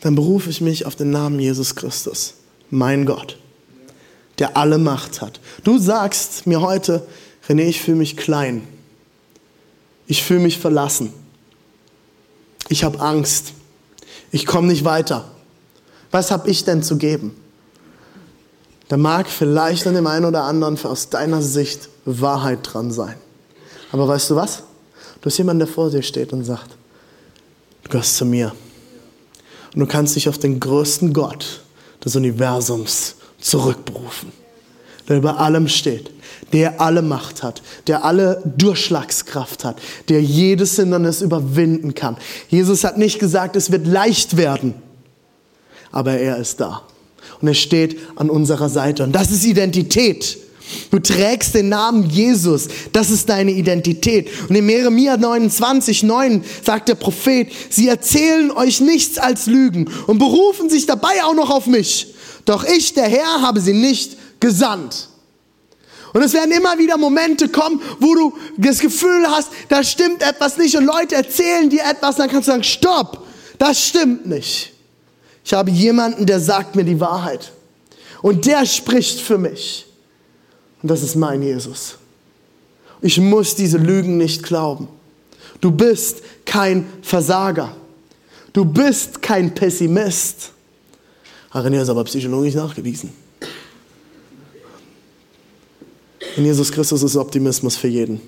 [0.00, 2.34] Dann berufe ich mich auf den Namen Jesus Christus,
[2.70, 3.38] mein Gott,
[4.38, 5.40] der alle Macht hat.
[5.64, 7.06] Du sagst mir heute,
[7.48, 8.66] René, ich fühle mich klein.
[10.06, 11.12] Ich fühle mich verlassen.
[12.68, 13.52] Ich habe Angst.
[14.30, 15.30] Ich komme nicht weiter.
[16.10, 17.34] Was habe ich denn zu geben?
[18.88, 23.16] Da mag vielleicht an dem einen oder anderen aus deiner Sicht Wahrheit dran sein.
[23.92, 24.62] Aber weißt du was?
[25.20, 26.70] Du hast jemanden, der vor dir steht und sagt,
[27.82, 28.54] du gehörst zu mir.
[29.78, 31.60] Und du kannst dich auf den größten Gott
[32.04, 34.32] des Universums zurückberufen,
[35.08, 36.10] der über allem steht,
[36.52, 39.76] der alle Macht hat, der alle Durchschlagskraft hat,
[40.08, 42.16] der jedes Hindernis überwinden kann.
[42.48, 44.74] Jesus hat nicht gesagt, es wird leicht werden,
[45.92, 46.82] aber er ist da.
[47.40, 49.04] Und er steht an unserer Seite.
[49.04, 50.38] Und das ist Identität.
[50.90, 52.68] Du trägst den Namen Jesus.
[52.92, 54.28] Das ist deine Identität.
[54.48, 60.18] Und in Jeremia 29, 9 sagt der Prophet, sie erzählen euch nichts als Lügen und
[60.18, 62.14] berufen sich dabei auch noch auf mich.
[62.44, 65.08] Doch ich, der Herr, habe sie nicht gesandt.
[66.12, 70.56] Und es werden immer wieder Momente kommen, wo du das Gefühl hast, da stimmt etwas
[70.56, 73.26] nicht und Leute erzählen dir etwas, dann kannst du sagen, stopp,
[73.58, 74.72] das stimmt nicht.
[75.44, 77.52] Ich habe jemanden, der sagt mir die Wahrheit.
[78.22, 79.87] Und der spricht für mich.
[80.82, 81.96] Und das ist mein Jesus.
[83.00, 84.88] Ich muss diese Lügen nicht glauben.
[85.60, 87.74] Du bist kein Versager.
[88.52, 90.52] Du bist kein Pessimist.
[91.52, 93.12] René ist aber psychologisch nachgewiesen.
[96.36, 98.20] In Jesus Christus ist Optimismus für jeden.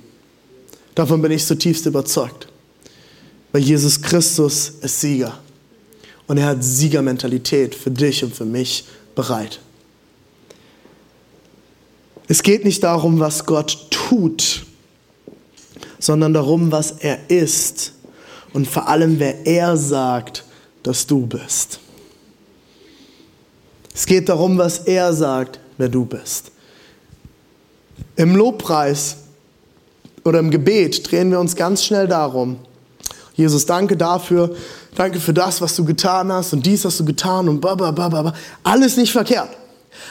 [0.95, 2.49] Davon bin ich zutiefst überzeugt.
[3.53, 5.39] Weil Jesus Christus ist Sieger.
[6.27, 8.85] Und er hat Siegermentalität für dich und für mich
[9.15, 9.61] bereit.
[12.31, 14.65] Es geht nicht darum, was Gott tut,
[15.99, 17.93] sondern darum, was er ist
[18.53, 20.45] und vor allem, wer er sagt,
[20.85, 21.81] dass du bist.
[23.93, 26.53] Es geht darum, was er sagt, wer du bist.
[28.15, 29.17] Im Lobpreis
[30.23, 32.61] oder im Gebet drehen wir uns ganz schnell darum,
[33.35, 34.55] Jesus, danke dafür,
[34.95, 37.91] danke für das, was du getan hast und dies hast du getan und bla bla
[37.91, 38.33] bla bla.
[38.63, 39.49] Alles nicht verkehrt.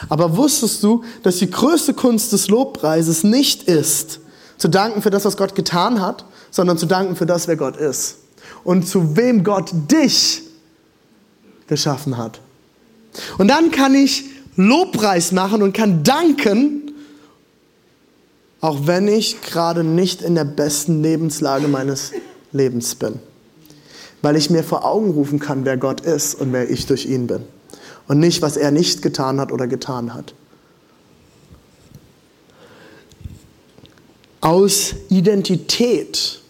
[0.08, 4.20] Aber wusstest du, dass die größte Kunst des Lobpreises nicht ist,
[4.56, 7.76] zu danken für das, was Gott getan hat, sondern zu danken für das, wer Gott
[7.76, 8.16] ist
[8.64, 10.42] und zu wem Gott dich
[11.66, 12.40] geschaffen hat.
[13.38, 14.24] Und dann kann ich
[14.56, 16.92] Lobpreis machen und kann danken,
[18.60, 22.12] auch wenn ich gerade nicht in der besten Lebenslage meines
[22.52, 23.20] Lebens bin.
[24.22, 27.26] Weil ich mir vor Augen rufen kann, wer Gott ist und wer ich durch ihn
[27.26, 27.42] bin.
[28.10, 30.34] Und nicht, was er nicht getan hat oder getan hat.
[34.40, 36.40] Aus Identität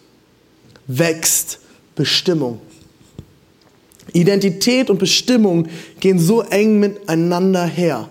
[0.86, 1.58] wächst
[1.94, 2.62] Bestimmung.
[4.14, 5.68] Identität und Bestimmung
[6.00, 8.08] gehen so eng miteinander her.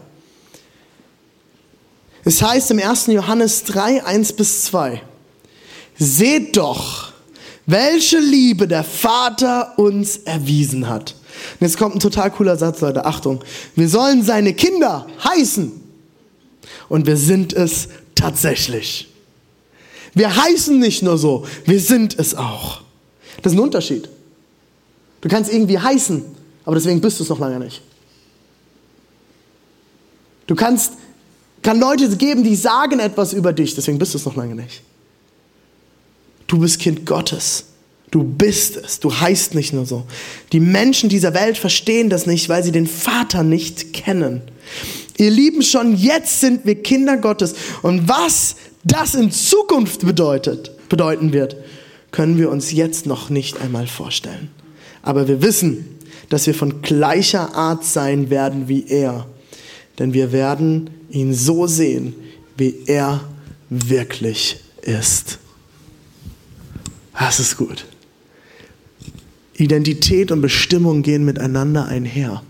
[2.24, 3.08] Es heißt im 1.
[3.08, 5.02] Johannes 3, 1 bis 2,
[5.98, 7.14] seht doch,
[7.66, 11.16] welche Liebe der Vater uns erwiesen hat.
[11.54, 13.44] Und jetzt kommt ein total cooler Satz, Leute, Achtung.
[13.76, 15.72] Wir sollen seine Kinder heißen.
[16.90, 19.08] Und wir sind es tatsächlich.
[20.14, 22.82] Wir heißen nicht nur so, wir sind es auch.
[23.42, 24.10] Das ist ein Unterschied.
[25.22, 26.24] Du kannst irgendwie heißen,
[26.66, 27.82] aber deswegen bist du es noch lange nicht.
[30.48, 30.94] Du kannst,
[31.62, 34.82] kann Leute geben, die sagen etwas über dich, deswegen bist du es noch lange nicht.
[36.48, 37.66] Du bist Kind Gottes.
[38.12, 39.00] Du bist es.
[39.00, 40.06] Du heißt nicht nur so.
[40.52, 44.42] Die Menschen dieser Welt verstehen das nicht, weil sie den Vater nicht kennen.
[45.18, 47.54] Ihr Lieben, schon jetzt sind wir Kinder Gottes.
[47.82, 51.58] Und was das in Zukunft bedeutet, bedeuten wird,
[52.12, 54.50] können wir uns jetzt noch nicht einmal vorstellen.
[55.02, 55.86] Aber wir wissen,
[56.30, 59.28] dass wir von gleicher Art sein werden wie er.
[60.00, 62.16] Denn wir werden ihn so sehen,
[62.58, 63.22] wie er
[63.70, 65.40] wirklich ist.
[67.18, 67.86] Das ist gut.
[69.60, 72.42] Identität und Bestimmung gehen miteinander einher.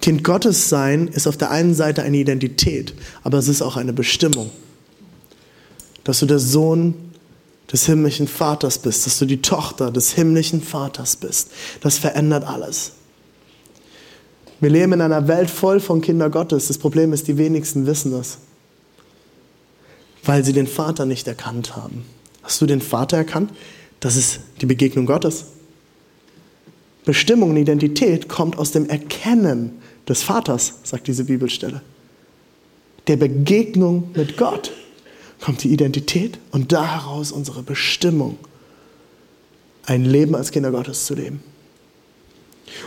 [0.00, 3.92] Kind Gottes sein ist auf der einen Seite eine Identität, aber es ist auch eine
[3.92, 4.50] Bestimmung.
[6.04, 6.94] Dass du der Sohn
[7.70, 11.50] des himmlischen Vaters bist, dass du die Tochter des himmlischen Vaters bist.
[11.82, 12.92] Das verändert alles.
[14.60, 16.68] Wir leben in einer Welt voll von Kinder Gottes.
[16.68, 18.38] Das Problem ist, die wenigsten wissen das,
[20.24, 22.04] weil sie den Vater nicht erkannt haben.
[22.42, 23.52] Hast du den Vater erkannt?
[24.00, 25.44] Das ist die Begegnung Gottes.
[27.04, 31.82] Bestimmung und Identität kommt aus dem Erkennen des Vaters, sagt diese Bibelstelle.
[33.06, 34.72] Der Begegnung mit Gott
[35.40, 38.38] kommt die Identität und daraus unsere Bestimmung,
[39.86, 41.42] ein Leben als Kinder Gottes zu leben.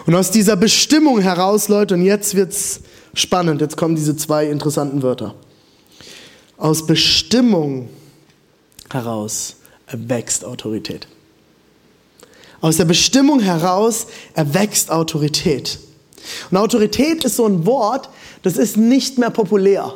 [0.06, 2.82] Und aus dieser Bestimmung heraus, Leute, und jetzt wird es
[3.14, 5.36] spannend, jetzt kommen diese zwei interessanten Wörter.
[6.58, 7.90] Aus Bestimmung
[8.90, 11.08] heraus erwächst Autorität.
[12.62, 15.80] Aus der Bestimmung heraus erwächst Autorität.
[16.50, 18.10] Und Autorität ist so ein Wort,
[18.42, 19.94] das ist nicht mehr populär.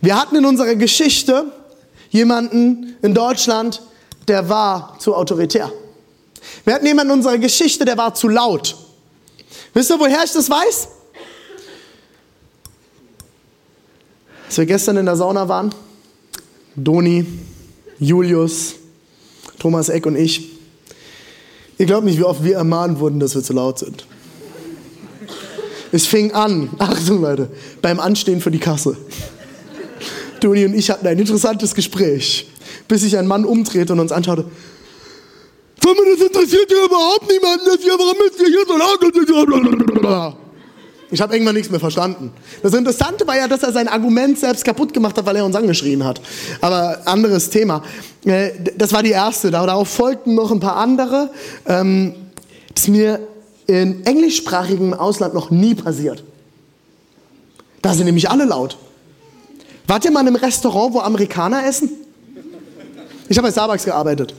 [0.00, 1.52] Wir hatten in unserer Geschichte
[2.10, 3.82] jemanden in Deutschland,
[4.28, 5.72] der war zu autoritär.
[6.64, 8.76] Wir hatten jemanden in unserer Geschichte, der war zu laut.
[9.72, 10.88] Wisst ihr, woher ich das weiß?
[14.46, 15.74] Als wir gestern in der Sauna waren,
[16.76, 17.26] Doni,
[17.98, 18.74] Julius,
[19.58, 20.50] Thomas Eck und ich,
[21.78, 24.06] ihr glaubt nicht, wie oft wir ermahnt wurden, dass wir zu laut sind.
[25.92, 27.48] Es fing an, Achtung Leute,
[27.80, 28.96] beim Anstehen für die Kasse.
[30.40, 32.48] Toni und ich hatten ein interessantes Gespräch,
[32.88, 34.44] bis sich ein Mann umdrehte und uns anschaute.
[35.80, 40.43] Das interessiert ja überhaupt niemanden, dass wir, warum ist hier so laut?
[41.14, 42.32] Ich habe irgendwann nichts mehr verstanden.
[42.60, 45.54] Das Interessante war ja, dass er sein Argument selbst kaputt gemacht hat, weil er uns
[45.54, 46.20] angeschrien hat.
[46.60, 47.84] Aber anderes Thema.
[48.24, 49.52] Äh, das war die erste.
[49.52, 51.30] Darauf folgten noch ein paar andere.
[51.66, 52.14] Ähm,
[52.74, 53.20] das ist mir
[53.68, 56.24] in englischsprachigem Ausland noch nie passiert.
[57.80, 58.76] Da sind nämlich alle laut.
[59.86, 61.90] Wart ihr mal in einem Restaurant, wo Amerikaner essen?
[63.28, 64.34] Ich habe bei Starbucks gearbeitet.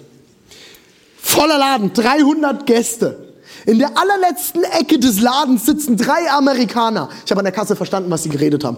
[1.22, 3.25] Voller Laden, 300 Gäste.
[3.66, 7.10] In der allerletzten Ecke des Ladens sitzen drei Amerikaner.
[7.26, 8.78] Ich habe an der Kasse verstanden, was sie geredet haben.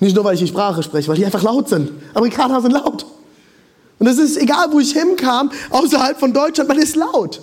[0.00, 1.90] Nicht nur, weil ich die Sprache spreche, weil die einfach laut sind.
[2.14, 3.06] Amerikaner sind laut.
[3.98, 7.42] Und es ist egal, wo ich hinkam, außerhalb von Deutschland, man ist laut.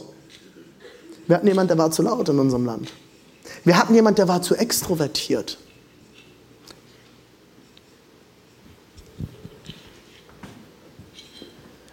[1.27, 2.91] Wir hatten jemanden, der war zu laut in unserem Land.
[3.63, 5.57] Wir hatten jemanden, der war zu extrovertiert.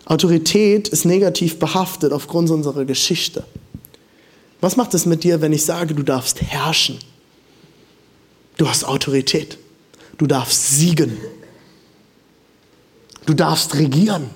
[0.07, 3.45] Autorität ist negativ behaftet aufgrund unserer Geschichte.
[4.61, 6.99] Was macht es mit dir, wenn ich sage, du darfst herrschen?
[8.57, 9.59] Du hast Autorität.
[10.19, 11.17] Du darfst siegen.
[13.27, 14.31] Du darfst regieren.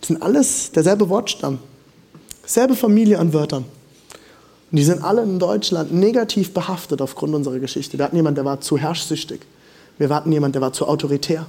[0.00, 1.58] Das sind alles derselbe Wortstamm.
[2.46, 3.64] Selbe Familie an Wörtern.
[4.70, 7.96] Und die sind alle in Deutschland negativ behaftet aufgrund unserer Geschichte.
[7.96, 9.40] Wir hatten jemanden, der war zu herrschsüchtig.
[9.98, 11.46] Wir hatten jemanden, der war zu autoritär.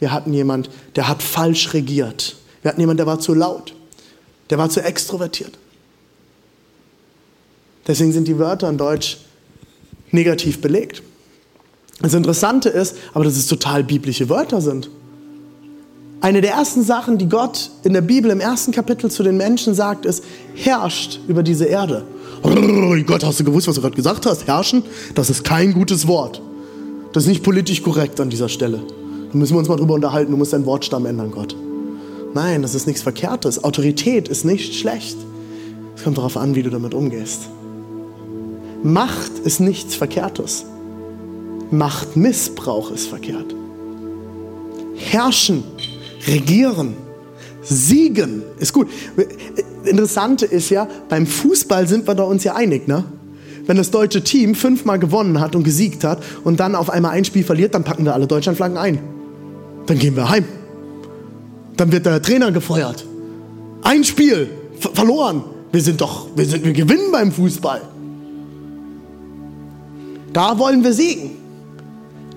[0.00, 2.36] Wir hatten jemanden, der hat falsch regiert.
[2.62, 3.74] Wir hatten jemanden, der war zu laut.
[4.50, 5.58] Der war zu extrovertiert.
[7.86, 9.18] Deswegen sind die Wörter in Deutsch
[10.10, 11.02] negativ belegt.
[12.00, 14.90] Das Interessante ist, aber dass es total biblische Wörter sind.
[16.20, 19.74] Eine der ersten Sachen, die Gott in der Bibel im ersten Kapitel zu den Menschen
[19.74, 20.22] sagt, ist,
[20.54, 22.04] herrscht über diese Erde.
[23.06, 24.46] Gott, hast du gewusst, was du gerade gesagt hast?
[24.46, 24.84] Herrschen?
[25.16, 26.40] Das ist kein gutes Wort.
[27.12, 28.82] Das ist nicht politisch korrekt an dieser Stelle.
[29.32, 30.30] Da müssen wir uns mal drüber unterhalten.
[30.30, 31.56] Du musst deinen Wortstamm ändern, Gott.
[32.34, 33.62] Nein, das ist nichts Verkehrtes.
[33.62, 35.16] Autorität ist nicht schlecht.
[35.96, 37.42] Es kommt darauf an, wie du damit umgehst.
[38.82, 40.64] Macht ist nichts Verkehrtes.
[41.70, 43.54] Machtmissbrauch ist verkehrt.
[44.96, 45.64] Herrschen,
[46.26, 46.94] regieren,
[47.62, 48.88] siegen ist gut.
[49.84, 53.04] Interessante ist ja, beim Fußball sind wir da uns ja einig, ne?
[53.66, 57.24] Wenn das deutsche Team fünfmal gewonnen hat und gesiegt hat und dann auf einmal ein
[57.24, 58.98] Spiel verliert, dann packen wir alle Deutschlandflaggen ein.
[59.86, 60.44] Dann gehen wir heim.
[61.82, 63.04] Dann wird der Trainer gefeuert.
[63.82, 64.48] Ein Spiel
[64.94, 65.42] verloren.
[65.72, 67.80] Wir sind doch, wir, sind, wir gewinnen beim Fußball.
[70.32, 71.32] Da wollen wir siegen.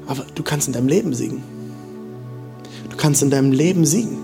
[0.08, 1.44] Aber du kannst in deinem Leben siegen.
[2.90, 4.18] Du kannst in deinem Leben siegen.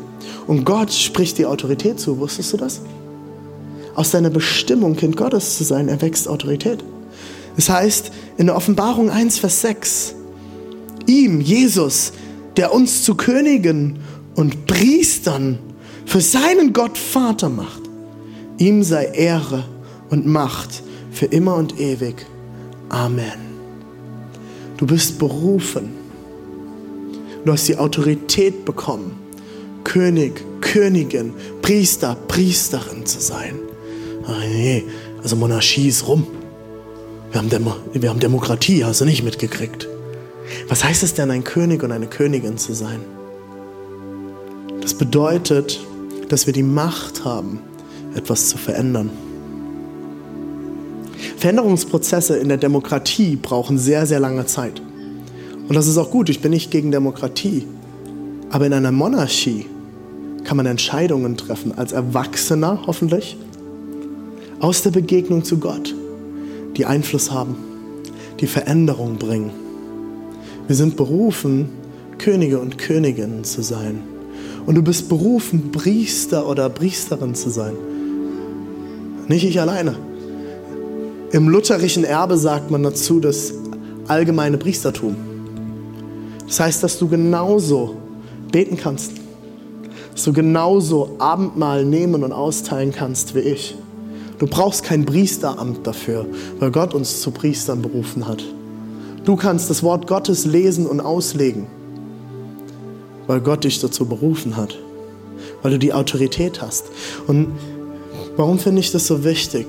[0.48, 2.18] Und Gott spricht dir Autorität zu.
[2.18, 2.82] Wusstest du das?
[3.94, 6.84] Aus deiner Bestimmung, Kind Gottes zu sein, erwächst Autorität.
[7.58, 10.16] Das heißt, in der Offenbarung 1, Vers 6,
[11.06, 12.12] ihm, Jesus,
[12.58, 14.00] der uns zu Königen
[14.36, 15.60] und Priestern
[16.06, 17.82] für seinen Gott Vater macht,
[18.58, 19.66] ihm sei Ehre
[20.10, 22.26] und Macht für immer und ewig.
[22.90, 23.52] Amen.
[24.78, 25.92] Du bist berufen.
[27.46, 29.14] Du hast die Autorität bekommen,
[29.84, 33.56] König, Königin, Priester, Priesterin zu sein.
[34.28, 34.84] Ach nee,
[35.24, 36.28] also Monarchie ist rum.
[37.32, 39.88] Wir haben, Demo wir haben Demokratie, hast du nicht mitgekriegt.
[40.68, 43.00] Was heißt es denn, ein König und eine Königin zu sein?
[44.82, 45.80] Das bedeutet,
[46.30, 47.60] dass wir die Macht haben,
[48.16, 49.10] etwas zu verändern.
[51.38, 54.82] Veränderungsprozesse in der Demokratie brauchen sehr, sehr lange Zeit.
[55.68, 57.66] Und das ist auch gut, ich bin nicht gegen Demokratie.
[58.50, 59.66] Aber in einer Monarchie
[60.44, 63.38] kann man Entscheidungen treffen, als Erwachsener hoffentlich,
[64.60, 65.96] aus der Begegnung zu Gott,
[66.78, 67.56] die Einfluss haben,
[68.40, 69.52] die Veränderung bringen.
[70.68, 71.70] Wir sind berufen,
[72.18, 74.02] Könige und Königinnen zu sein.
[74.66, 77.74] Und du bist berufen, Priester oder Priesterin zu sein.
[79.28, 79.96] Nicht ich alleine.
[81.32, 83.54] Im lutherischen Erbe sagt man dazu das
[84.08, 85.16] allgemeine Priestertum.
[86.46, 87.96] Das heißt, dass du genauso
[88.52, 89.14] beten kannst,
[90.12, 93.78] dass du genauso Abendmahl nehmen und austeilen kannst wie ich.
[94.40, 96.26] Du brauchst kein Priesteramt dafür,
[96.60, 98.44] weil Gott uns zu Priestern berufen hat.
[99.24, 101.68] Du kannst das Wort Gottes lesen und auslegen,
[103.28, 104.78] weil Gott dich dazu berufen hat,
[105.62, 106.86] weil du die Autorität hast.
[107.28, 107.48] Und
[108.38, 109.68] warum finde ich das so wichtig?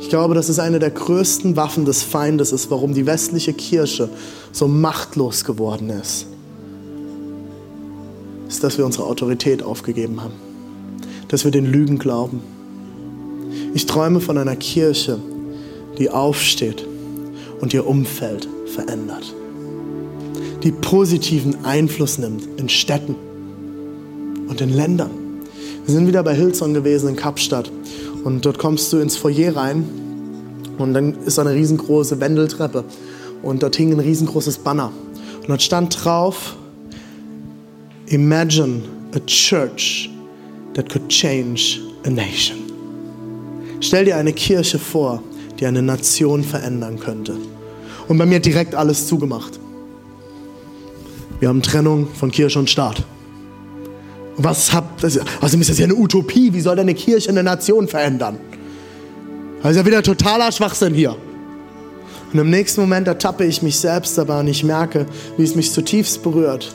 [0.00, 4.08] Ich glaube, dass es eine der größten Waffen des Feindes ist, warum die westliche Kirche
[4.52, 6.26] so machtlos geworden ist.
[8.48, 10.34] Ist, dass wir unsere Autorität aufgegeben haben.
[11.28, 12.40] Dass wir den Lügen glauben.
[13.72, 15.18] Ich träume von einer Kirche,
[15.98, 16.86] die aufsteht
[17.60, 19.34] und ihr Umfeld verändert.
[20.64, 23.16] Die positiven Einfluss nimmt in Städten
[24.48, 25.10] und in Ländern.
[25.84, 27.70] Wir sind wieder bei Hillsong gewesen in Kapstadt
[28.24, 29.84] und dort kommst du ins Foyer rein
[30.78, 32.84] und dann ist eine riesengroße Wendeltreppe.
[33.42, 34.90] Und dort hing ein riesengroßes Banner.
[35.42, 36.56] Und dort stand drauf,
[38.06, 38.82] Imagine
[39.14, 40.08] a church
[40.72, 42.56] that could change a nation.
[43.80, 45.22] Stell dir eine Kirche vor,
[45.60, 47.36] die eine Nation verändern könnte.
[48.08, 49.60] Und bei mir direkt alles zugemacht.
[51.40, 53.02] Wir haben Trennung von Kirche und Staat.
[54.36, 56.52] Was hab, das, außerdem ist das ja eine Utopie.
[56.52, 58.38] Wie soll denn eine Kirche eine Nation verändern?
[59.62, 61.16] Das ist ja wieder totaler Schwachsinn hier.
[62.32, 65.72] Und im nächsten Moment ertappe ich mich selbst dabei und ich merke, wie es mich
[65.72, 66.74] zutiefst berührt.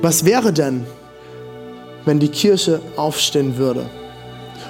[0.00, 0.86] Was wäre denn,
[2.04, 3.90] wenn die Kirche aufstehen würde?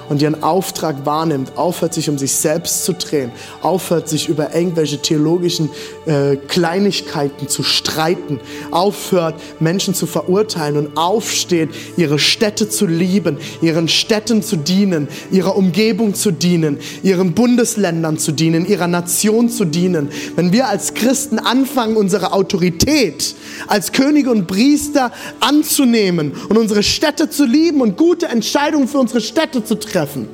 [0.09, 3.31] Und ihren Auftrag wahrnimmt, aufhört sich um sich selbst zu drehen,
[3.61, 5.69] aufhört sich über irgendwelche theologischen
[6.05, 8.39] äh, Kleinigkeiten zu streiten,
[8.71, 15.55] aufhört Menschen zu verurteilen und aufsteht, ihre Städte zu lieben, ihren Städten zu dienen, ihrer
[15.55, 20.09] Umgebung zu dienen, ihren Bundesländern zu dienen, ihrer Nation zu dienen.
[20.35, 23.35] Wenn wir als Christen anfangen, unsere Autorität
[23.67, 29.21] als Könige und Priester anzunehmen und unsere Städte zu lieben und gute Entscheidungen für unsere
[29.21, 30.27] Städte zu treffen, treffen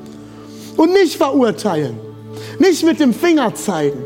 [0.75, 1.95] und nicht verurteilen,
[2.59, 3.99] nicht mit dem Finger zeigen,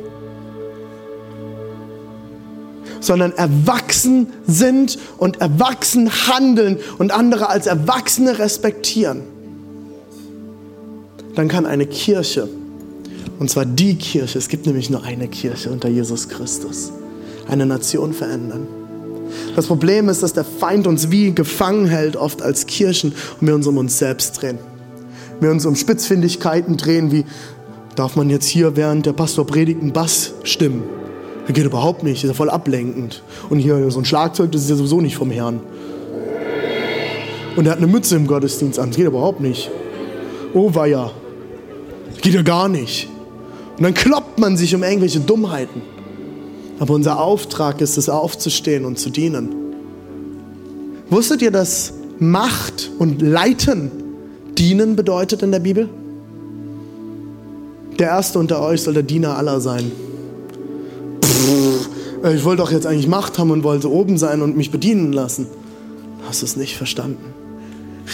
[3.00, 9.24] sondern erwachsen sind und erwachsen handeln und andere als Erwachsene respektieren,
[11.36, 12.48] dann kann eine Kirche,
[13.40, 16.92] und zwar die Kirche, es gibt nämlich nur eine Kirche unter Jesus Christus,
[17.48, 18.68] eine Nation verändern.
[19.56, 23.56] Das Problem ist, dass der Feind uns wie gefangen hält, oft als Kirchen, und wir
[23.56, 24.58] uns um uns selbst drehen.
[25.40, 27.26] Wir uns um Spitzfindigkeiten drehen, wie
[27.96, 30.84] darf man jetzt hier während der Pastor predigt einen Bass stimmen?
[31.46, 33.24] Das geht überhaupt nicht, das ist ja voll ablenkend.
[33.50, 35.60] Und hier so ein Schlagzeug, das ist ja sowieso nicht vom Herrn.
[37.56, 39.70] Und er hat eine Mütze im Gottesdienst an, das geht überhaupt nicht.
[40.54, 41.12] Oh weia,
[42.14, 43.08] das geht ja gar nicht.
[43.78, 45.82] Und dann kloppt man sich um irgendwelche Dummheiten.
[46.80, 49.50] Aber unser Auftrag ist es, aufzustehen und zu dienen.
[51.10, 53.92] Wusstet ihr, dass Macht und Leiten
[54.58, 55.90] dienen bedeutet in der Bibel?
[58.00, 59.92] Der Erste unter euch soll der Diener aller sein.
[61.24, 61.90] Pff,
[62.34, 65.48] ich wollte doch jetzt eigentlich Macht haben und wollte oben sein und mich bedienen lassen.
[66.28, 67.34] Hast du es nicht verstanden?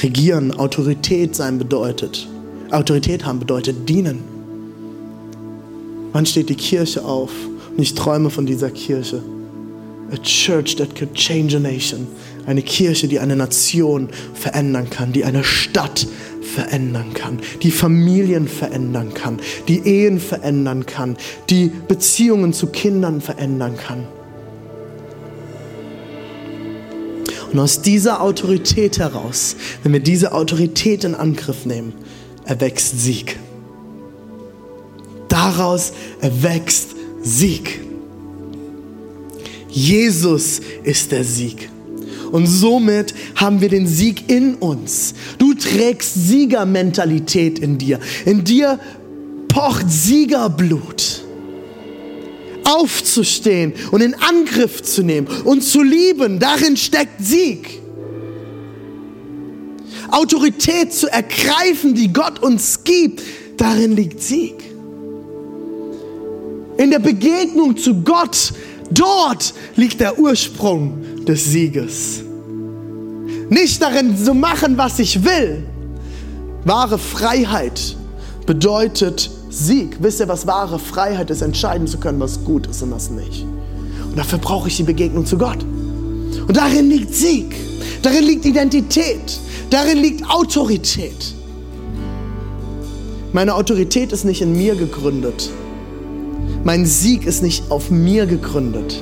[0.02, 2.28] Regieren, Autorität sein bedeutet.
[2.72, 4.20] Autorität haben bedeutet dienen.
[6.12, 7.32] Wann steht die Kirche auf?
[7.76, 9.22] Und ich träume von dieser Kirche.
[10.12, 12.08] A church that could change a nation.
[12.46, 16.08] Eine Kirche, die eine Nation verändern kann, die eine Stadt
[16.54, 21.18] verändern kann, die Familien verändern kann, die Ehen verändern kann,
[21.50, 24.08] die Beziehungen zu Kindern verändern kann.
[27.52, 31.94] Und aus dieser Autorität heraus, wenn wir diese Autorität in Angriff nehmen,
[32.46, 33.38] erwächst Sieg.
[35.28, 36.90] Daraus erwächst
[37.22, 37.80] Sieg.
[39.70, 41.70] Jesus ist der Sieg.
[42.34, 45.14] Und somit haben wir den Sieg in uns.
[45.38, 48.00] Du trägst Siegermentalität in dir.
[48.26, 48.80] In dir
[49.48, 51.24] pocht Siegerblut.
[52.66, 57.80] Aufzustehen und in Angriff zu nehmen und zu lieben, darin steckt Sieg.
[60.10, 63.22] Autorität zu ergreifen, die Gott uns gibt,
[63.58, 64.56] darin liegt Sieg
[66.78, 68.54] in der Begegnung zu Gott,
[68.92, 72.24] dort liegt der Ursprung des Sieges.
[73.50, 75.64] Nicht darin zu machen, was ich will.
[76.66, 77.96] Wahre Freiheit
[78.46, 79.98] bedeutet Sieg.
[80.00, 81.42] Wisst ihr, was wahre Freiheit ist?
[81.42, 83.46] Entscheiden zu können, was gut ist und was nicht.
[84.10, 85.64] Und dafür brauche ich die Begegnung zu Gott.
[85.64, 87.56] Und darin liegt Sieg.
[88.02, 89.40] Darin liegt Identität.
[89.70, 91.34] Darin liegt Autorität.
[93.34, 95.50] Meine Autorität ist nicht in mir gegründet,
[96.64, 99.02] mein Sieg ist nicht auf mir gegründet.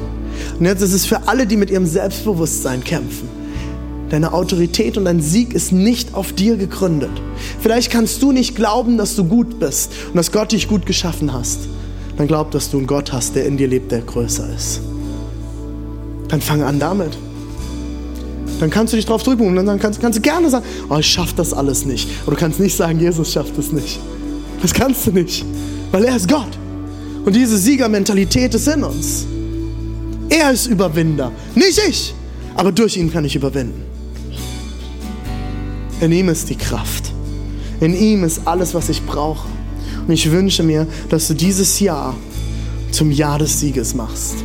[0.60, 3.30] Und jetzt ist es für alle, die mit ihrem Selbstbewusstsein kämpfen.
[4.10, 7.12] Deine Autorität und dein Sieg ist nicht auf dir gegründet.
[7.62, 11.32] Vielleicht kannst du nicht glauben, dass du gut bist und dass Gott dich gut geschaffen
[11.32, 11.70] hast.
[12.18, 14.82] Dann glaub, dass du einen Gott hast, der in dir lebt, der größer ist.
[16.28, 17.18] Dann fang an damit.
[18.60, 21.08] Dann kannst du dich drauf drücken und dann kannst, kannst du gerne sagen, oh, ich
[21.08, 22.10] schaff das alles nicht.
[22.24, 24.00] Aber du kannst nicht sagen, Jesus schafft es nicht.
[24.62, 25.44] Das kannst du nicht,
[25.92, 26.60] weil er ist Gott.
[27.26, 29.26] Und diese Siegermentalität ist in uns.
[30.32, 32.16] Er ist Überwinder, nicht ich.
[32.56, 33.84] Aber durch ihn kann ich überwinden.
[36.00, 37.12] In ihm ist die Kraft.
[37.82, 39.48] In ihm ist alles, was ich brauche.
[40.08, 42.16] Und ich wünsche mir, dass du dieses Jahr
[42.92, 44.36] zum Jahr des Sieges machst.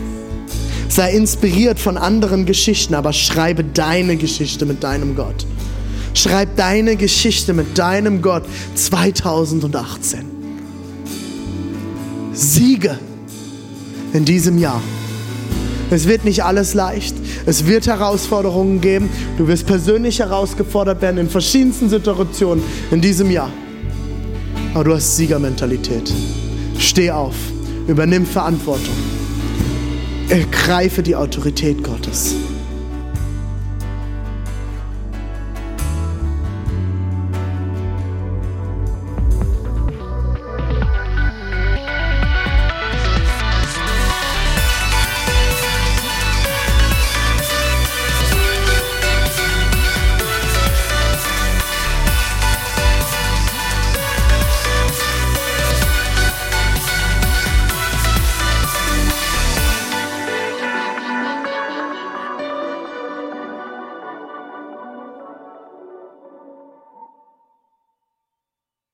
[0.89, 5.47] Sei inspiriert von anderen Geschichten, aber schreibe deine Geschichte mit deinem Gott.
[6.15, 8.43] Schreib deine Geschichte mit deinem Gott
[8.75, 10.25] 2018.
[12.33, 12.99] Siege
[14.13, 14.83] in diesem Jahr.
[15.91, 17.15] Es wird nicht alles leicht.
[17.47, 19.09] Es wird Herausforderungen geben.
[19.39, 23.51] Du wirst persönlich herausgefordert werden in verschiedensten Situationen in diesem Jahr.
[24.75, 26.13] Aber du hast Siegermentalität.
[26.79, 27.37] Steh auf.
[27.87, 28.95] Übernimm Verantwortung.
[30.29, 32.35] Ergreife die Autorität Gottes.